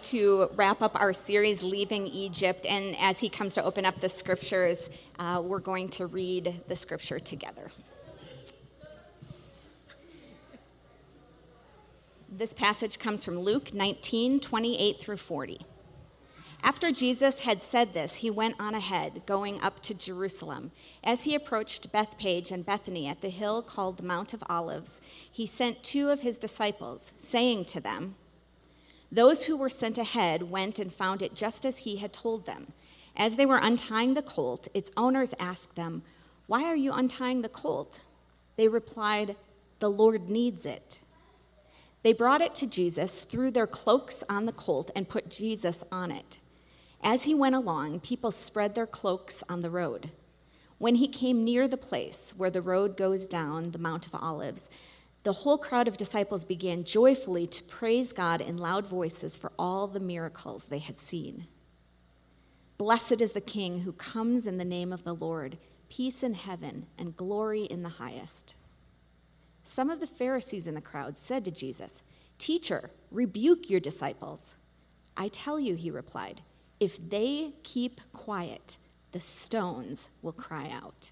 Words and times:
to 0.00 0.50
wrap 0.56 0.82
up 0.82 1.00
our 1.00 1.12
series, 1.12 1.62
Leaving 1.62 2.08
Egypt. 2.08 2.66
And 2.66 2.96
as 2.98 3.20
he 3.20 3.28
comes 3.28 3.54
to 3.54 3.62
open 3.62 3.86
up 3.86 4.00
the 4.00 4.08
scriptures, 4.08 4.90
uh, 5.20 5.40
we're 5.44 5.60
going 5.60 5.88
to 5.90 6.06
read 6.06 6.62
the 6.66 6.74
scripture 6.74 7.20
together. 7.20 7.70
This 12.28 12.52
passage 12.52 12.98
comes 12.98 13.24
from 13.24 13.38
Luke 13.38 13.72
19 13.72 14.40
28 14.40 15.00
through 15.00 15.16
40. 15.16 15.60
After 16.62 16.90
Jesus 16.90 17.40
had 17.40 17.62
said 17.62 17.94
this, 17.94 18.16
he 18.16 18.30
went 18.30 18.56
on 18.58 18.74
ahead, 18.74 19.22
going 19.26 19.60
up 19.60 19.80
to 19.82 19.94
Jerusalem. 19.94 20.72
As 21.04 21.22
he 21.22 21.34
approached 21.34 21.92
Bethphage 21.92 22.50
and 22.50 22.66
Bethany 22.66 23.06
at 23.06 23.20
the 23.20 23.30
hill 23.30 23.62
called 23.62 23.96
the 23.96 24.02
Mount 24.02 24.34
of 24.34 24.42
Olives, 24.48 25.00
he 25.30 25.46
sent 25.46 25.84
two 25.84 26.10
of 26.10 26.20
his 26.20 26.36
disciples, 26.36 27.12
saying 27.16 27.66
to 27.66 27.80
them, 27.80 28.16
Those 29.10 29.44
who 29.44 29.56
were 29.56 29.70
sent 29.70 29.98
ahead 29.98 30.42
went 30.42 30.78
and 30.78 30.92
found 30.92 31.22
it 31.22 31.34
just 31.34 31.64
as 31.64 31.78
he 31.78 31.96
had 31.96 32.12
told 32.12 32.44
them. 32.44 32.72
As 33.16 33.36
they 33.36 33.46
were 33.46 33.58
untying 33.58 34.14
the 34.14 34.22
colt, 34.22 34.68
its 34.74 34.90
owners 34.96 35.34
asked 35.40 35.74
them, 35.74 36.02
Why 36.46 36.64
are 36.64 36.76
you 36.76 36.92
untying 36.92 37.42
the 37.42 37.48
colt? 37.48 38.00
They 38.56 38.68
replied, 38.68 39.36
The 39.80 39.90
Lord 39.90 40.28
needs 40.28 40.66
it. 40.66 41.00
They 42.02 42.12
brought 42.12 42.40
it 42.40 42.54
to 42.56 42.66
Jesus, 42.66 43.20
threw 43.20 43.50
their 43.50 43.66
cloaks 43.66 44.22
on 44.28 44.46
the 44.46 44.52
colt, 44.52 44.90
and 44.94 45.08
put 45.08 45.30
Jesus 45.30 45.82
on 45.90 46.10
it. 46.10 46.38
As 47.02 47.24
he 47.24 47.34
went 47.34 47.54
along, 47.54 48.00
people 48.00 48.30
spread 48.30 48.74
their 48.74 48.86
cloaks 48.86 49.42
on 49.48 49.60
the 49.60 49.70
road. 49.70 50.10
When 50.78 50.94
he 50.94 51.08
came 51.08 51.44
near 51.44 51.66
the 51.66 51.76
place 51.76 52.34
where 52.36 52.50
the 52.50 52.62
road 52.62 52.96
goes 52.96 53.26
down 53.26 53.72
the 53.72 53.78
Mount 53.78 54.06
of 54.06 54.14
Olives, 54.14 54.68
the 55.28 55.34
whole 55.34 55.58
crowd 55.58 55.86
of 55.86 55.98
disciples 55.98 56.42
began 56.42 56.84
joyfully 56.84 57.46
to 57.46 57.62
praise 57.64 58.14
God 58.14 58.40
in 58.40 58.56
loud 58.56 58.86
voices 58.86 59.36
for 59.36 59.52
all 59.58 59.86
the 59.86 60.00
miracles 60.00 60.62
they 60.70 60.78
had 60.78 60.98
seen. 60.98 61.46
Blessed 62.78 63.20
is 63.20 63.32
the 63.32 63.42
King 63.42 63.80
who 63.80 63.92
comes 63.92 64.46
in 64.46 64.56
the 64.56 64.64
name 64.64 64.90
of 64.90 65.04
the 65.04 65.12
Lord, 65.12 65.58
peace 65.90 66.22
in 66.22 66.32
heaven 66.32 66.86
and 66.96 67.14
glory 67.14 67.64
in 67.64 67.82
the 67.82 67.90
highest. 67.90 68.54
Some 69.64 69.90
of 69.90 70.00
the 70.00 70.06
Pharisees 70.06 70.66
in 70.66 70.74
the 70.74 70.80
crowd 70.80 71.14
said 71.14 71.44
to 71.44 71.50
Jesus, 71.50 72.00
Teacher, 72.38 72.88
rebuke 73.10 73.68
your 73.68 73.80
disciples. 73.80 74.54
I 75.14 75.28
tell 75.28 75.60
you, 75.60 75.74
he 75.74 75.90
replied, 75.90 76.40
if 76.80 76.96
they 77.10 77.52
keep 77.64 78.00
quiet, 78.14 78.78
the 79.12 79.20
stones 79.20 80.08
will 80.22 80.32
cry 80.32 80.70
out. 80.70 81.10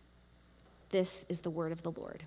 This 0.89 1.27
is 1.29 1.41
the 1.41 1.51
word 1.51 1.71
of 1.71 1.83
the 1.83 1.91
Lord. 1.91 2.23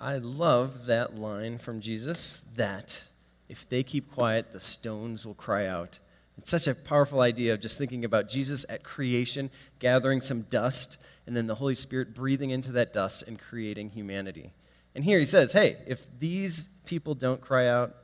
I 0.00 0.18
love 0.18 0.86
that 0.86 1.16
line 1.16 1.58
from 1.58 1.80
Jesus 1.80 2.42
that 2.54 3.02
if 3.48 3.68
they 3.68 3.82
keep 3.82 4.12
quiet, 4.12 4.52
the 4.52 4.60
stones 4.60 5.26
will 5.26 5.34
cry 5.34 5.66
out. 5.66 5.98
It's 6.36 6.52
such 6.52 6.68
a 6.68 6.74
powerful 6.74 7.20
idea 7.20 7.52
of 7.54 7.60
just 7.60 7.78
thinking 7.78 8.04
about 8.04 8.28
Jesus 8.28 8.64
at 8.68 8.84
creation, 8.84 9.50
gathering 9.80 10.20
some 10.20 10.42
dust, 10.42 10.98
and 11.26 11.36
then 11.36 11.48
the 11.48 11.56
Holy 11.56 11.74
Spirit 11.74 12.14
breathing 12.14 12.50
into 12.50 12.70
that 12.72 12.92
dust 12.92 13.24
and 13.26 13.40
creating 13.40 13.90
humanity. 13.90 14.52
And 14.94 15.02
here 15.02 15.18
he 15.18 15.26
says, 15.26 15.52
hey, 15.52 15.78
if 15.86 16.00
these 16.20 16.68
people 16.86 17.16
don't 17.16 17.40
cry 17.40 17.66
out, 17.66 17.96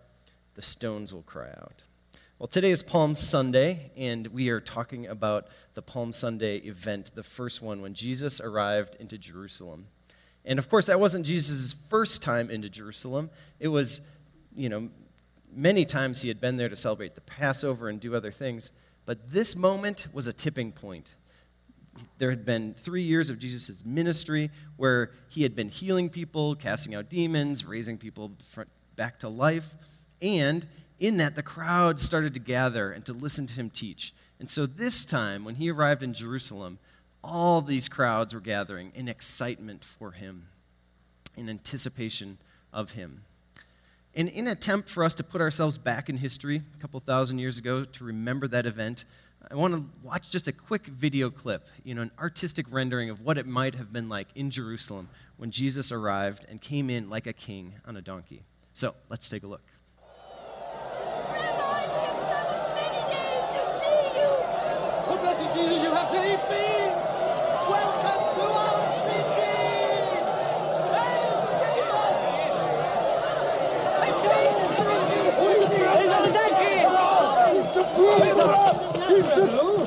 the 0.57 0.63
stones 0.63 1.15
will 1.15 1.23
cry 1.23 1.49
out. 1.49 1.85
Well, 2.41 2.49
today 2.49 2.73
is 2.73 2.83
Palm 2.83 3.15
Sunday, 3.15 3.93
and 3.97 4.27
we 4.27 4.49
are 4.49 4.61
talking 4.61 5.07
about 5.07 5.47
the 5.75 5.83
Palm 5.83 6.13
Sunday 6.13 6.57
event, 6.57 7.13
the 7.15 7.23
first 7.23 7.63
one 7.63 7.81
when 7.83 7.95
Jesus 7.95 8.41
arrived 8.41 8.97
into 8.99 9.17
Jerusalem. 9.17 9.87
And 10.45 10.59
of 10.59 10.69
course, 10.69 10.87
that 10.87 11.01
wasn't 11.01 11.27
Jesus' 11.27 11.75
first 11.89 12.23
time 12.23 12.51
into 12.51 12.69
Jerusalem. 12.69 13.31
It 13.61 13.69
was, 13.69 14.01
you 14.55 14.69
know, 14.69 14.89
many 15.55 15.85
times 15.85 16.21
he 16.21 16.29
had 16.29 16.41
been 16.41 16.57
there 16.57 16.69
to 16.69 16.77
celebrate 16.77 17.15
the 17.15 17.21
Passover 17.23 17.89
and 17.89 18.01
do 18.01 18.15
other 18.15 18.33
things. 18.33 18.71
But 19.07 19.31
this 19.33 19.55
moment 19.57 20.09
was 20.13 20.27
a 20.27 20.33
tipping 20.33 20.73
point. 20.73 21.15
There 22.19 22.31
had 22.31 22.45
been 22.45 22.75
three 22.83 23.03
years 23.05 23.31
of 23.31 23.39
Jesus' 23.39 23.83
ministry 23.85 24.51
where 24.77 25.13
he 25.29 25.43
had 25.43 25.55
been 25.55 25.69
healing 25.69 26.09
people, 26.09 26.57
casting 26.57 26.95
out 26.95 27.09
demons, 27.09 27.65
raising 27.65 27.99
people 27.99 28.33
back 28.97 29.21
to 29.21 29.29
life. 29.29 29.69
And 30.21 30.67
in 30.99 31.19
that, 31.19 31.37
the 31.37 31.43
crowd 31.43 32.01
started 32.01 32.35
to 32.35 32.41
gather 32.41 32.91
and 32.93 33.05
to 33.07 33.13
listen 33.13 33.47
to 33.47 33.55
him 33.55 33.71
teach. 33.71 34.15
And 34.41 34.51
so 34.51 34.67
this 34.67 35.05
time, 35.05 35.45
when 35.45 35.55
he 35.55 35.71
arrived 35.71 36.03
in 36.03 36.15
Jerusalem, 36.15 36.79
all 37.25 37.63
these 37.63 37.89
crowds 37.89 38.35
were 38.35 38.41
gathering 38.41 38.93
in 38.95 39.09
excitement 39.09 39.83
for 39.99 40.11
him, 40.11 40.47
in 41.37 41.49
anticipation 41.49 42.39
of 42.73 42.93
him. 42.93 43.23
And 44.15 44.29
in 44.29 44.47
an 44.47 44.53
attempt 44.53 44.91
for 44.91 45.03
us 45.03 45.15
to 45.15 45.25
put 45.25 45.41
ourselves 45.41 45.79
back 45.79 46.09
in 46.09 46.19
history 46.19 46.63
a 46.79 46.81
couple 46.81 47.01
thousand 47.01 47.39
years 47.39 47.59
ago 47.59 47.85
to 47.85 48.05
remember 48.05 48.47
that 48.49 48.67
event, 48.67 49.07
I 49.51 49.57
want 49.57 49.75
to 49.75 49.85
watch 50.03 50.31
just 50.31 50.49
a 50.49 50.53
quick 50.53 50.87
video 50.87 51.31
clip, 51.31 51.67
you 51.83 51.95
know, 51.95 52.03
an 52.03 52.11
artistic 52.19 52.67
rendering 52.71 53.11
of 53.11 53.23
what 53.23 53.39
it 53.39 53.47
might 53.47 53.75
have 53.75 53.93
been 53.93 54.09
like 54.09 54.29
in 54.35 54.51
Jerusalem 54.51 55.09
when 55.39 55.51
Jesus 55.51 55.91
arrived 55.91 56.47
and 56.49 56.61
came 56.61 56.91
in 56.91 57.11
like 57.11 57.27
a 57.27 57.33
king 57.33 57.75
on 57.87 57.97
a 57.97 58.03
donkey. 58.03 58.43
So 58.75 58.95
let's 59.09 59.29
take 59.29 59.43
a 59.43 59.47
look. 59.47 59.63
Jesus, 65.55 65.85
you 65.85 65.91
have 65.93 66.11
saved 66.11 66.51
me! 66.51 66.75
Welcome 67.71 68.35
to 68.35 68.43
our 68.43 69.07
city! 69.07 69.55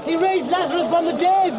He 0.06 0.16
raised 0.16 0.50
Lazarus 0.50 0.90
from 0.90 1.06
the 1.06 1.14
dead! 1.14 1.54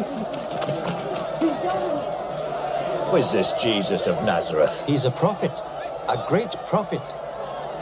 Who 3.09 3.15
is 3.17 3.31
this 3.31 3.53
Jesus 3.53 4.07
of 4.07 4.23
Nazareth? 4.23 4.83
He's 4.85 5.05
a 5.05 5.11
prophet, 5.11 5.51
a 6.07 6.17
great 6.27 6.55
prophet. 6.65 7.01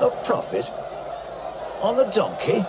A 0.02 0.10
prophet? 0.24 0.72
On 1.82 2.00
a 2.00 2.06
donkey? 2.12 2.66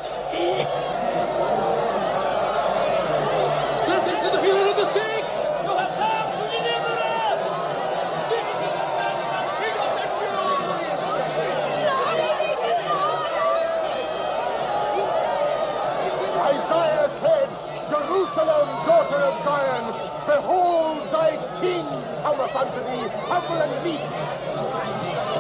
Behold, 20.29 21.11
thy 21.11 21.37
king 21.61 21.87
cometh 22.23 22.55
unto 22.55 22.81
thee, 22.85 23.09
humble 23.29 23.63
and 23.63 23.83
meek. 23.83 24.01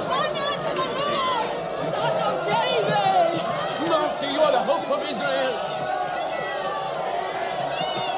Honor 0.08 0.52
to 0.64 0.72
the 0.74 0.88
Lord, 0.96 1.48
son 1.92 2.16
of 2.24 2.34
David! 2.46 3.36
Master, 3.88 4.30
you 4.30 4.40
are 4.40 4.52
the 4.52 4.58
hope 4.60 4.88
of 4.90 5.02
Israel. 5.06 5.54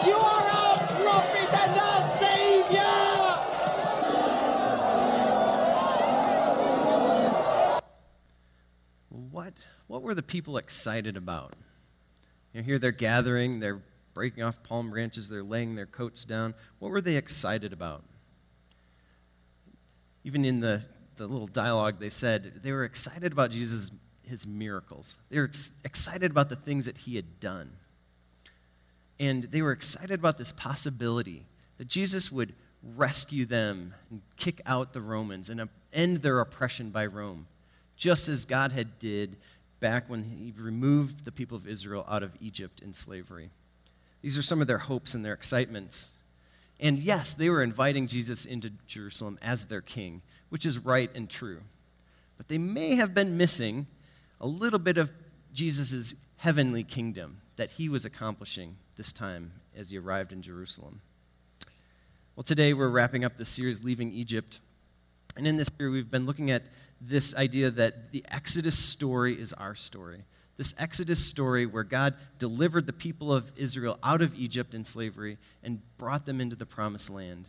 You 0.06 0.16
are 0.16 0.46
our 0.48 0.78
prophet 1.02 1.50
and 1.52 1.78
our 1.80 2.02
savior! 2.18 2.96
What, 9.32 9.54
what 9.88 10.02
were 10.02 10.14
the 10.14 10.22
people 10.22 10.56
excited 10.56 11.16
about? 11.16 11.56
You 12.54 12.60
know, 12.60 12.64
here 12.64 12.78
they're 12.78 12.92
gathering, 12.92 13.58
they're 13.58 13.82
breaking 14.14 14.42
off 14.42 14.62
palm 14.62 14.90
branches, 14.90 15.28
they're 15.28 15.42
laying 15.42 15.74
their 15.74 15.86
coats 15.86 16.24
down. 16.24 16.54
What 16.78 16.90
were 16.90 17.00
they 17.00 17.16
excited 17.16 17.72
about? 17.72 18.02
Even 20.24 20.44
in 20.44 20.60
the, 20.60 20.82
the 21.16 21.26
little 21.26 21.46
dialogue, 21.46 21.98
they 21.98 22.10
said 22.10 22.60
they 22.62 22.72
were 22.72 22.84
excited 22.84 23.32
about 23.32 23.50
Jesus' 23.50 23.90
his 24.30 24.46
miracles. 24.46 25.18
They 25.28 25.38
were 25.38 25.46
ex- 25.46 25.72
excited 25.84 26.30
about 26.30 26.48
the 26.48 26.56
things 26.56 26.86
that 26.86 26.96
he 26.96 27.16
had 27.16 27.40
done. 27.40 27.72
And 29.18 29.44
they 29.44 29.60
were 29.60 29.72
excited 29.72 30.18
about 30.18 30.38
this 30.38 30.52
possibility 30.52 31.44
that 31.78 31.88
Jesus 31.88 32.30
would 32.30 32.54
rescue 32.96 33.44
them 33.44 33.92
and 34.08 34.22
kick 34.36 34.62
out 34.64 34.92
the 34.92 35.00
Romans 35.00 35.50
and 35.50 35.68
end 35.92 36.18
their 36.18 36.40
oppression 36.40 36.90
by 36.90 37.06
Rome, 37.06 37.46
just 37.96 38.28
as 38.28 38.44
God 38.44 38.72
had 38.72 38.98
did 38.98 39.36
back 39.80 40.08
when 40.08 40.22
he 40.22 40.54
removed 40.56 41.24
the 41.24 41.32
people 41.32 41.56
of 41.56 41.66
Israel 41.66 42.06
out 42.08 42.22
of 42.22 42.32
Egypt 42.40 42.80
in 42.80 42.94
slavery. 42.94 43.50
These 44.22 44.36
are 44.36 44.42
some 44.42 44.60
of 44.60 44.66
their 44.66 44.78
hopes 44.78 45.14
and 45.14 45.24
their 45.24 45.32
excitements. 45.32 46.06
And 46.78 46.98
yes, 46.98 47.32
they 47.32 47.50
were 47.50 47.62
inviting 47.62 48.06
Jesus 48.06 48.44
into 48.44 48.70
Jerusalem 48.86 49.38
as 49.42 49.64
their 49.64 49.80
king, 49.80 50.22
which 50.48 50.66
is 50.66 50.78
right 50.78 51.10
and 51.14 51.28
true. 51.28 51.60
But 52.36 52.48
they 52.48 52.58
may 52.58 52.94
have 52.96 53.14
been 53.14 53.36
missing 53.36 53.86
a 54.40 54.46
little 54.46 54.78
bit 54.78 54.98
of 54.98 55.10
Jesus' 55.52 56.14
heavenly 56.36 56.84
kingdom 56.84 57.40
that 57.56 57.70
he 57.70 57.88
was 57.88 58.04
accomplishing 58.04 58.76
this 58.96 59.12
time 59.12 59.52
as 59.76 59.90
he 59.90 59.98
arrived 59.98 60.32
in 60.32 60.40
Jerusalem. 60.40 61.02
Well, 62.34 62.44
today 62.44 62.72
we're 62.72 62.88
wrapping 62.88 63.24
up 63.24 63.36
the 63.36 63.44
series, 63.44 63.84
Leaving 63.84 64.10
Egypt. 64.12 64.60
And 65.36 65.46
in 65.46 65.56
this 65.58 65.68
series, 65.76 65.92
we've 65.92 66.10
been 66.10 66.24
looking 66.24 66.50
at 66.50 66.62
this 67.00 67.34
idea 67.34 67.70
that 67.72 68.12
the 68.12 68.24
Exodus 68.28 68.78
story 68.78 69.38
is 69.38 69.52
our 69.52 69.74
story. 69.74 70.24
This 70.60 70.74
Exodus 70.76 71.24
story 71.24 71.64
where 71.64 71.84
God 71.84 72.16
delivered 72.38 72.84
the 72.84 72.92
people 72.92 73.32
of 73.32 73.50
Israel 73.56 73.98
out 74.02 74.20
of 74.20 74.34
Egypt 74.34 74.74
in 74.74 74.84
slavery 74.84 75.38
and 75.62 75.80
brought 75.96 76.26
them 76.26 76.38
into 76.38 76.54
the 76.54 76.66
promised 76.66 77.08
land. 77.08 77.48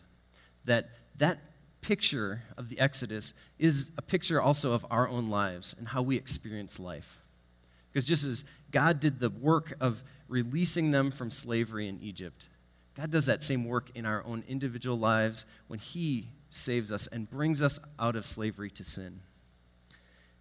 That 0.64 0.92
that 1.18 1.40
picture 1.82 2.42
of 2.56 2.70
the 2.70 2.80
Exodus 2.80 3.34
is 3.60 3.92
a 3.98 4.02
picture 4.02 4.42
also 4.42 4.72
of 4.72 4.86
our 4.90 5.10
own 5.10 5.30
lives 5.30 5.76
and 5.78 5.90
how 5.90 6.02
we 6.02 6.16
experience 6.16 6.80
life. 6.80 7.20
Because 7.92 8.08
just 8.08 8.24
as 8.24 8.46
God 8.72 9.02
did 9.02 9.20
the 9.20 9.30
work 9.30 9.74
of 9.82 10.02
releasing 10.30 10.92
them 10.92 11.12
from 11.12 11.32
slavery 11.32 11.90
in 11.90 12.00
Egypt, 12.00 12.46
God 12.96 13.12
does 13.12 13.26
that 13.26 13.44
same 13.44 13.66
work 13.66 13.90
in 13.94 14.06
our 14.06 14.24
own 14.24 14.46
individual 14.48 14.98
lives 14.98 15.44
when 15.68 15.80
He 15.80 16.30
saves 16.50 16.94
us 16.94 17.08
and 17.08 17.30
brings 17.30 17.62
us 17.62 17.78
out 18.00 18.16
of 18.16 18.26
slavery 18.26 18.70
to 18.70 18.86
sin. 18.86 19.20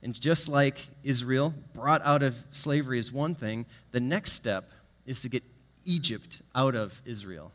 And 0.03 0.19
just 0.19 0.49
like 0.49 0.79
Israel 1.05 1.55
brought 1.75 2.01
out 2.05 2.23
of 2.23 2.35
slavery 2.53 2.99
is 2.99 3.13
one 3.13 3.35
thing, 3.35 3.67
the 3.93 4.01
next 4.01 4.33
step 4.33 4.71
is 5.07 5.21
to 5.23 5.29
get 5.29 5.43
Egypt 5.85 6.41
out 6.55 6.75
of 6.75 7.01
Israel. 7.05 7.53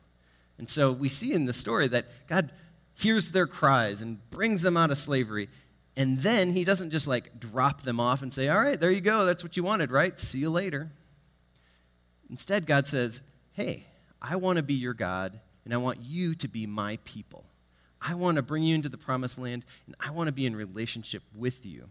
And 0.58 0.70
so 0.70 0.92
we 0.92 1.10
see 1.10 1.34
in 1.34 1.46
the 1.46 1.54
story 1.54 1.88
that 1.90 2.06
God 2.28 2.52
hears 2.94 3.30
their 3.30 3.48
cries 3.48 4.02
and 4.02 4.30
brings 4.30 4.62
them 4.62 4.78
out 4.78 4.92
of 4.92 4.98
slavery. 4.98 5.50
And 5.98 6.20
then 6.20 6.54
he 6.54 6.64
doesn't 6.64 6.92
just 6.92 7.08
like 7.08 7.40
drop 7.40 7.84
them 7.84 8.00
off 8.00 8.22
and 8.22 8.34
say, 8.34 8.48
All 8.50 8.60
right, 8.60 8.80
there 8.80 8.92
you 8.92 9.02
go. 9.02 9.26
That's 9.26 9.44
what 9.44 9.58
you 9.58 9.64
wanted, 9.64 9.92
right? 9.92 10.20
See 10.20 10.40
you 10.40 10.50
later. 10.50 10.92
Instead, 12.30 12.66
God 12.66 12.88
says, 12.88 13.22
Hey, 13.54 13.86
I 14.22 14.36
want 14.36 14.58
to 14.58 14.64
be 14.64 14.74
your 14.74 14.94
God, 14.94 15.40
and 15.64 15.74
I 15.74 15.78
want 15.78 16.02
you 16.02 16.36
to 16.36 16.48
be 16.48 16.66
my 16.66 16.98
people. 17.06 17.46
I 18.02 18.14
want 18.14 18.36
to 18.36 18.42
bring 18.42 18.64
you 18.64 18.76
into 18.76 18.90
the 18.90 18.98
promised 18.98 19.40
land, 19.40 19.66
and 19.88 19.96
I 20.00 20.12
want 20.12 20.28
to 20.28 20.32
be 20.32 20.46
in 20.46 20.56
relationship 20.56 21.24
with 21.36 21.66
you. 21.66 21.88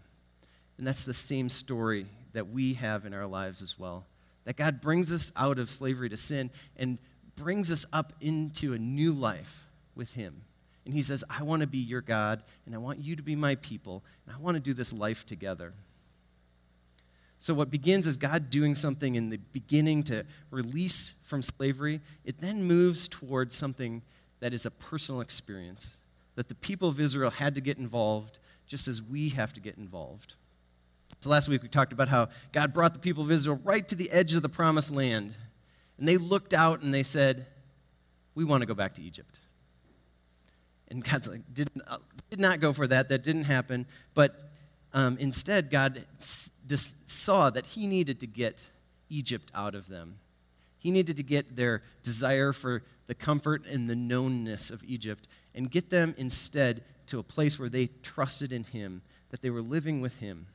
And 0.79 0.87
that's 0.87 1.05
the 1.05 1.15
same 1.15 1.49
story 1.49 2.07
that 2.33 2.51
we 2.51 2.75
have 2.75 3.07
in 3.07 3.15
our 3.15 3.27
lives 3.27 3.63
as 3.63 3.79
well. 3.79 4.05
That 4.45 4.57
God 4.57 4.81
brings 4.81 5.13
us 5.13 5.33
out 5.37 5.59
of 5.59 5.71
slavery 5.71 6.09
to 6.11 6.17
sin 6.17 6.51
and 6.77 6.99
brings 7.37 7.71
us 7.71 7.87
up 7.93 8.13
into 8.21 8.75
a 8.75 8.79
new 8.79 9.13
life 9.13 9.67
with 9.95 10.13
Him. 10.13 10.43
And 10.85 10.93
He 10.93 11.03
says, 11.03 11.25
I 11.31 11.43
want 11.43 11.61
to 11.61 11.67
be 11.67 11.79
your 11.79 12.03
God, 12.03 12.43
and 12.67 12.75
I 12.75 12.79
want 12.79 12.99
you 12.99 13.17
to 13.17 13.23
be 13.23 13.35
my 13.35 13.55
people, 13.57 14.03
and 14.27 14.35
I 14.35 14.39
want 14.39 14.57
to 14.57 14.61
do 14.61 14.75
this 14.75 14.93
life 14.93 15.25
together. 15.25 15.73
So, 17.39 17.55
what 17.55 17.71
begins 17.71 18.07
as 18.07 18.17
God 18.17 18.51
doing 18.51 18.75
something 18.75 19.15
in 19.15 19.31
the 19.31 19.39
beginning 19.53 20.03
to 20.05 20.25
release 20.51 21.15
from 21.25 21.43
slavery, 21.43 22.01
it 22.25 22.41
then 22.41 22.65
moves 22.65 23.09
towards 23.09 23.55
something 23.55 24.03
that 24.41 24.55
is 24.55 24.67
a 24.67 24.71
personal 24.71 25.21
experience. 25.21 25.97
That 26.37 26.49
the 26.49 26.55
people 26.55 26.89
of 26.89 27.01
Israel 27.01 27.31
had 27.31 27.55
to 27.55 27.61
get 27.61 27.79
involved 27.79 28.39
just 28.67 28.89
as 28.89 29.01
we 29.01 29.29
have 29.31 29.53
to 29.55 29.61
get 29.61 29.77
involved. 29.77 30.35
So, 31.25 31.31
last 31.31 31.49
week 31.49 31.63
we 31.63 31.69
talked 31.69 31.95
about 31.95 32.09
how 32.09 32.29
God 32.53 32.75
brought 32.75 32.93
the 32.93 33.01
people 33.01 33.23
of 33.25 33.31
Israel 33.31 33.59
right 33.65 33.89
to 33.89 33.95
the 33.95 34.11
edge 34.11 34.35
of 34.35 34.43
the 34.43 34.49
promised 34.51 34.91
land. 34.91 35.35
And 35.97 36.07
they 36.07 36.19
looked 36.19 36.53
out 36.53 36.83
and 36.83 36.93
they 36.93 37.03
said, 37.03 37.47
We 38.35 38.45
want 38.45 38.61
to 38.61 38.67
go 38.67 38.75
back 38.75 38.97
to 38.97 39.03
Egypt. 39.03 39.39
And 40.89 41.03
God's 41.03 41.29
like, 41.29 41.41
did, 41.55 41.71
uh, 41.87 41.97
did 42.29 42.41
not 42.41 42.61
go 42.61 42.75
for 42.75 42.87
that. 42.89 43.09
That 43.09 43.25
didn't 43.25 43.45
happen. 43.45 43.87
But 44.13 44.51
um, 44.93 45.17
instead, 45.19 45.71
God 45.71 46.05
saw 47.07 47.49
that 47.49 47.65
he 47.65 47.87
needed 47.87 48.21
to 48.21 48.27
get 48.27 48.63
Egypt 49.09 49.51
out 49.55 49.75
of 49.75 49.89
them. 49.89 50.19
He 50.79 50.91
needed 50.91 51.17
to 51.17 51.23
get 51.23 51.57
their 51.57 51.85
desire 52.03 52.53
for 52.53 52.83
the 53.07 53.15
comfort 53.15 53.65
and 53.65 53.89
the 53.89 53.95
knownness 53.95 54.71
of 54.71 54.85
Egypt 54.85 55.27
and 55.55 55.71
get 55.71 55.89
them 55.89 56.15
instead 56.19 56.85
to 57.07 57.19
a 57.19 57.23
place 57.23 57.59
where 57.59 57.71
they 57.71 57.87
trusted 58.03 58.53
in 58.53 58.65
him, 58.65 59.01
that 59.31 59.41
they 59.41 59.49
were 59.49 59.63
living 59.63 60.03
with 60.03 60.17
him. 60.17 60.49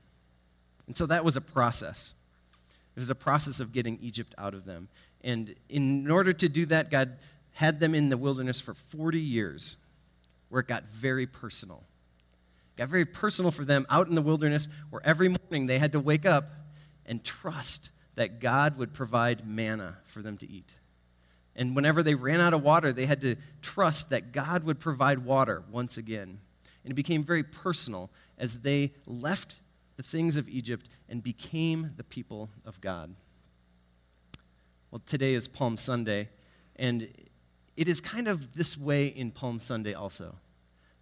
And 0.90 0.98
so 0.98 1.06
that 1.06 1.24
was 1.24 1.38
a 1.38 1.42
process. 1.42 2.14
It 2.96 3.00
was 3.00 3.12
a 3.12 3.16
process 3.16 3.60
of 3.60 3.72
getting 3.72 4.00
Egypt 4.02 4.34
out 4.40 4.56
of 4.56 4.66
them. 4.66 4.90
And 5.24 5.54
in 5.70 6.10
order 6.10 6.34
to 6.34 6.50
do 6.50 6.66
that, 6.66 6.90
God 6.90 7.12
had 7.54 7.80
them 7.80 7.94
in 7.94 8.10
the 8.10 8.18
wilderness 8.18 8.60
for 8.60 8.74
40 8.74 9.20
years, 9.20 9.76
where 10.50 10.62
it 10.62 10.68
got 10.68 10.86
very 11.00 11.28
personal 11.28 11.84
It 12.76 12.80
got 12.80 12.90
very 12.90 13.06
personal 13.06 13.52
for 13.52 13.64
them 13.64 13.86
out 13.88 14.08
in 14.08 14.16
the 14.16 14.22
wilderness 14.24 14.68
where 14.90 15.06
every 15.06 15.28
morning 15.30 15.68
they 15.68 15.78
had 15.78 15.92
to 15.92 16.00
wake 16.00 16.26
up 16.26 16.50
and 17.06 17.24
trust 17.24 17.92
that 18.16 18.40
God 18.40 18.76
would 18.80 18.92
provide 18.92 19.48
manna 19.48 19.98
for 20.08 20.24
them 20.24 20.38
to 20.38 20.50
eat. 20.50 20.74
And 21.56 21.76
whenever 21.76 22.02
they 22.02 22.16
ran 22.16 22.40
out 22.40 22.56
of 22.56 22.64
water, 22.64 22.92
they 22.92 23.06
had 23.06 23.22
to 23.22 23.36
trust 23.62 24.10
that 24.10 24.32
God 24.32 24.64
would 24.64 24.80
provide 24.80 25.20
water 25.20 25.62
once 25.72 25.98
again. 25.98 26.40
And 26.84 26.92
it 26.92 26.96
became 26.96 27.24
very 27.24 27.44
personal 27.44 28.10
as 28.40 28.62
they 28.62 28.92
left 29.06 29.58
the 30.00 30.04
things 30.04 30.38
of 30.38 30.48
Egypt 30.48 30.88
and 31.10 31.22
became 31.22 31.92
the 31.98 32.06
people 32.06 32.50
of 32.66 32.80
God. 32.80 33.14
Well, 34.92 35.02
today 35.06 35.34
is 35.34 35.46
Palm 35.46 35.76
Sunday, 35.76 36.30
and 36.78 37.10
it 37.76 37.90
is 37.90 38.00
kind 38.00 38.30
of 38.30 38.56
this 38.56 38.78
way 38.78 39.08
in 39.08 39.30
Palm 39.30 39.60
Sunday 39.60 39.94
also 39.94 40.36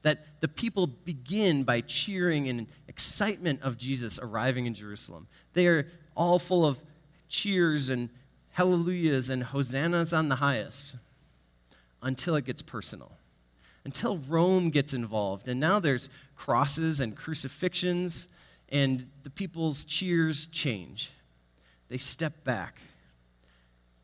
that 0.02 0.26
the 0.42 0.48
people 0.48 0.88
begin 0.88 1.64
by 1.64 1.82
cheering 1.82 2.48
in 2.48 2.66
excitement 2.88 3.62
of 3.62 3.78
Jesus 3.78 4.18
arriving 4.18 4.66
in 4.66 4.74
Jerusalem. 4.74 5.28
They 5.54 5.68
are 5.68 5.88
all 6.16 6.40
full 6.40 6.66
of 6.66 6.80
cheers 7.30 7.90
and 7.90 8.10
hallelujahs 8.50 9.30
and 9.30 9.44
hosannas 9.44 10.12
on 10.12 10.28
the 10.28 10.38
highest 10.38 10.96
until 12.02 12.36
it 12.36 12.46
gets 12.46 12.64
personal, 12.64 13.12
until 13.86 14.18
Rome 14.18 14.72
gets 14.72 14.96
involved. 14.96 15.48
And 15.48 15.60
now 15.60 15.80
there's 15.80 16.10
crosses 16.36 17.00
and 17.00 17.16
crucifixions, 17.16 18.26
and 18.70 19.10
the 19.24 19.30
people's 19.30 19.84
cheers 19.84 20.48
change. 20.48 21.12
They 21.90 21.98
step 21.98 22.44
back, 22.44 22.82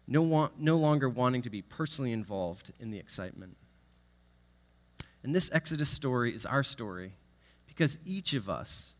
no, 0.07 0.49
no 0.57 0.77
longer 0.77 1.09
wanting 1.09 1.41
to 1.43 1.49
be 1.49 1.61
personally 1.61 2.11
involved 2.11 2.71
in 2.79 2.91
the 2.91 2.97
excitement. 2.97 3.57
And 5.23 5.33
this 5.33 5.49
Exodus 5.53 5.89
story 5.89 6.33
is 6.35 6.45
our 6.45 6.63
story 6.63 7.13
because 7.67 7.97
each 8.05 8.33
of 8.33 8.49
us 8.49 8.93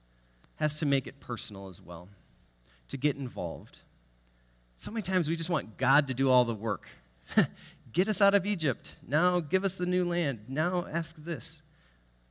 has 0.56 0.76
to 0.80 0.86
make 0.86 1.08
it 1.08 1.20
personal 1.20 1.68
as 1.68 1.82
well, 1.82 2.10
to 2.90 2.98
get 2.98 3.16
involved. 3.16 3.80
So 4.78 4.92
many 4.92 5.04
times 5.04 5.30
we 5.30 5.36
just 5.36 5.50
want 5.50 5.78
God 5.78 6.08
to 6.08 6.14
do 6.14 6.30
all 6.30 6.46
the 6.46 6.54
work. 6.54 6.88
Get 7.94 8.08
us 8.08 8.22
out 8.22 8.34
of 8.34 8.46
Egypt. 8.46 8.96
Now 9.08 9.40
give 9.40 9.64
us 9.64 9.78
the 9.78 9.86
new 9.86 10.04
land. 10.04 10.46
Now 10.48 10.88
ask 10.92 11.16
this. 11.18 11.62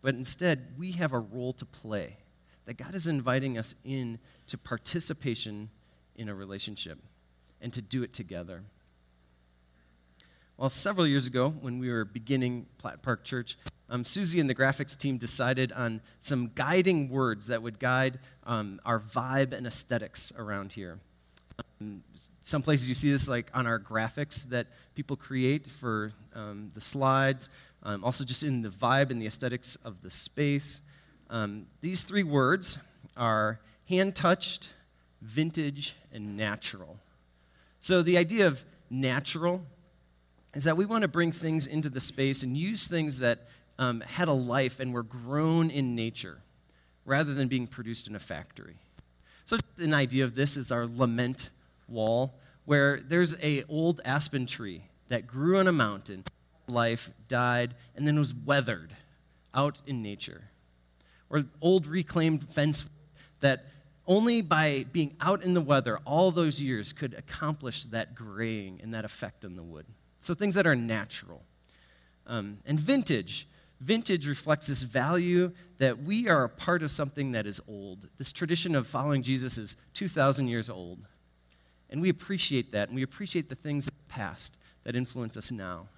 But 0.03 0.17
instead, 0.17 0.75
we 0.77 0.93
have 0.93 1.13
a 1.13 1.21
role 1.21 1.53
to 1.55 1.65
play. 1.65 2.17
That 2.67 2.75
God 2.75 2.95
is 2.95 3.07
inviting 3.07 3.59
us 3.59 3.75
in 3.85 4.19
to 4.49 4.59
participation 4.59 5.71
in 6.17 6.29
a 6.29 6.35
relationship 6.35 6.99
and 7.61 7.73
to 7.73 7.83
do 7.83 8.03
it 8.03 8.13
together. 8.13 8.63
Well, 10.57 10.71
several 10.71 11.07
years 11.07 11.27
ago, 11.27 11.49
when 11.49 11.79
we 11.79 11.91
were 11.91 12.05
beginning 12.05 12.67
Platt 12.79 13.03
Park 13.03 13.25
Church, 13.25 13.57
um, 13.89 14.05
Susie 14.05 14.39
and 14.39 14.49
the 14.49 14.55
graphics 14.55 14.97
team 14.97 15.19
decided 15.19 15.73
on 15.73 16.01
some 16.21 16.51
guiding 16.55 17.09
words 17.09 17.49
that 17.49 17.63
would 17.63 17.79
guide 17.79 18.19
um, 18.47 18.81
our 18.85 19.01
vibe 19.01 19.53
and 19.53 19.67
aesthetics 19.67 20.33
around 20.39 20.73
here. 20.73 20.99
Um, 21.81 22.03
some 22.43 22.63
places 22.63 22.89
you 22.89 22.95
see 22.95 23.11
this 23.11 23.29
like 23.29 23.51
on 23.55 23.67
our 23.67 23.79
graphics 23.79 24.45
that 24.51 24.67
people 24.95 25.17
create 25.17 25.71
for 25.71 26.13
um, 26.35 26.71
the 26.75 26.81
slides, 26.81 27.49
um, 27.83 28.05
also 28.05 28.25
just 28.25 28.43
in 28.43 28.63
the 28.63 28.69
vibe 28.69 29.11
and 29.11 29.21
the 29.21 29.27
aesthetics 29.27 29.77
of 29.85 30.01
the 30.03 30.11
space. 30.11 30.81
Um, 31.33 31.65
these 31.81 32.05
three 32.05 32.25
words 32.25 32.79
are 33.17 33.59
hand 33.89 34.15
touched, 34.15 34.69
vintage, 35.23 35.97
and 36.13 36.37
natural. 36.37 36.99
So 37.81 38.03
the 38.03 38.19
idea 38.19 38.47
of 38.47 38.63
natural 38.91 39.63
is 40.55 40.65
that 40.65 40.77
we 40.77 40.85
want 40.85 41.03
to 41.03 41.09
bring 41.09 41.33
things 41.33 41.67
into 41.67 41.89
the 41.89 42.01
space 42.01 42.43
and 42.43 42.55
use 42.55 42.87
things 42.87 43.19
that 43.21 43.49
um, 43.79 44.03
had 44.03 44.29
a 44.29 44.33
life 44.33 44.79
and 44.79 44.93
were 44.93 45.03
grown 45.03 45.71
in 45.71 45.95
nature 45.95 46.37
rather 47.07 47.33
than 47.33 47.49
being 47.49 47.67
produced 47.67 48.09
in 48.09 48.15
a 48.15 48.21
factory. 48.21 48.77
So 49.47 49.57
an 49.79 49.95
idea 49.95 50.25
of 50.25 50.35
this 50.35 50.59
is 50.59 50.71
our 50.71 50.87
lament 50.87 51.49
wall, 51.89 52.35
where 52.67 53.01
there's 53.01 53.35
a 53.43 53.65
old 53.71 54.03
aspen 54.05 54.45
tree 54.45 54.83
that 55.09 55.27
grew 55.27 55.59
on 55.59 55.67
a 55.67 55.73
mountain, 55.73 56.25
life 56.69 57.09
died, 57.29 57.75
and 57.97 58.07
then 58.07 58.19
was 58.19 58.35
weathered 58.35 58.95
out 59.55 59.81
in 59.87 60.03
nature. 60.03 60.43
Or 61.33 61.45
old 61.61 61.89
reclaimed 61.89 62.49
fence 62.51 62.85
that 63.41 63.67
only 64.07 64.43
by 64.43 64.87
being 64.93 65.17
out 65.21 65.43
in 65.43 65.55
the 65.55 65.61
weather 65.61 65.99
all 66.05 66.31
those 66.31 66.61
years 66.61 66.93
could 66.93 67.15
accomplish 67.15 67.85
that 67.85 68.15
graying 68.15 68.81
and 68.81 68.95
that 68.95 69.05
effect 69.05 69.45
on 69.45 69.57
the 69.57 69.63
wood. 69.65 69.87
So 70.21 70.35
things 70.35 70.55
that 70.55 70.67
are 70.67 70.77
natural. 70.77 71.43
Um, 72.29 72.59
and 72.65 72.79
vintage 72.79 73.49
vintage 73.83 74.27
reflects 74.27 74.69
this 74.69 74.83
value 74.83 75.51
that 75.79 76.03
we 76.03 76.29
are 76.29 76.45
a 76.45 76.49
part 76.49 76.83
of 76.83 76.91
something 76.91 77.33
that 77.33 77.47
is 77.47 77.61
old. 77.69 78.09
This 78.17 78.33
tradition 78.33 78.75
of 78.77 78.87
following 78.87 79.23
Jesus 79.23 79.59
is 79.59 79.77
2,000 79.95 80.49
years 80.49 80.71
old. 80.71 81.01
And 81.91 82.01
we 82.01 82.09
appreciate 82.09 82.73
that, 82.73 82.89
and 82.89 82.97
we 82.97 83.03
appreciate 83.03 83.49
the 83.49 83.57
things 83.57 83.87
of 83.87 83.95
the 83.97 84.05
past 84.05 84.57
that 84.85 84.97
influence 84.97 85.37
us 85.37 85.51
now. 85.51 85.89